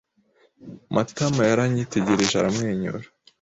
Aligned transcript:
Matama 0.93 1.41
yaranyitegereje 1.49 2.35
aramwenyura. 2.37 2.99